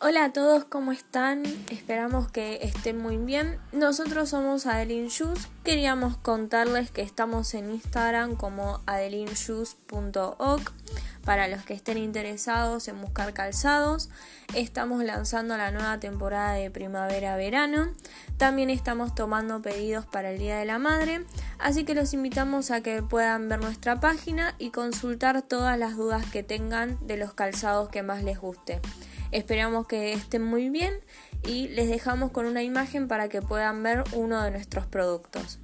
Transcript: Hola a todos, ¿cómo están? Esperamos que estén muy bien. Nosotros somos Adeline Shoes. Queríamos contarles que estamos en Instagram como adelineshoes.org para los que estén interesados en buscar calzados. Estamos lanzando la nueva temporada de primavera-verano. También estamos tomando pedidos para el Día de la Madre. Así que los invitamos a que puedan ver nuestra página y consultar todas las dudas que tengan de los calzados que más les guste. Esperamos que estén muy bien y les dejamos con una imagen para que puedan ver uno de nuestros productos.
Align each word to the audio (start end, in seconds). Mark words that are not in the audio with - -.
Hola 0.00 0.26
a 0.26 0.32
todos, 0.32 0.62
¿cómo 0.62 0.92
están? 0.92 1.42
Esperamos 1.70 2.30
que 2.30 2.60
estén 2.62 3.02
muy 3.02 3.16
bien. 3.16 3.58
Nosotros 3.72 4.28
somos 4.28 4.64
Adeline 4.64 5.08
Shoes. 5.08 5.48
Queríamos 5.64 6.16
contarles 6.16 6.92
que 6.92 7.02
estamos 7.02 7.52
en 7.54 7.72
Instagram 7.72 8.36
como 8.36 8.80
adelineshoes.org 8.86 10.72
para 11.24 11.48
los 11.48 11.64
que 11.64 11.74
estén 11.74 11.98
interesados 11.98 12.86
en 12.86 13.00
buscar 13.00 13.34
calzados. 13.34 14.08
Estamos 14.54 15.02
lanzando 15.02 15.56
la 15.56 15.72
nueva 15.72 15.98
temporada 15.98 16.52
de 16.52 16.70
primavera-verano. 16.70 17.88
También 18.36 18.70
estamos 18.70 19.16
tomando 19.16 19.60
pedidos 19.62 20.06
para 20.06 20.30
el 20.30 20.38
Día 20.38 20.58
de 20.58 20.64
la 20.64 20.78
Madre. 20.78 21.26
Así 21.58 21.84
que 21.84 21.94
los 21.94 22.14
invitamos 22.14 22.70
a 22.70 22.82
que 22.82 23.02
puedan 23.02 23.48
ver 23.48 23.60
nuestra 23.60 23.98
página 23.98 24.54
y 24.58 24.70
consultar 24.70 25.42
todas 25.42 25.78
las 25.78 25.96
dudas 25.96 26.24
que 26.30 26.42
tengan 26.42 26.98
de 27.06 27.16
los 27.16 27.34
calzados 27.34 27.88
que 27.88 28.02
más 28.02 28.22
les 28.22 28.38
guste. 28.38 28.80
Esperamos 29.32 29.86
que 29.86 30.12
estén 30.12 30.42
muy 30.42 30.70
bien 30.70 30.94
y 31.46 31.68
les 31.68 31.88
dejamos 31.88 32.30
con 32.30 32.46
una 32.46 32.62
imagen 32.62 33.08
para 33.08 33.28
que 33.28 33.42
puedan 33.42 33.82
ver 33.82 34.04
uno 34.14 34.42
de 34.42 34.50
nuestros 34.50 34.86
productos. 34.86 35.58